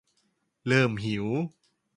[0.67, 1.25] เริ่มหิว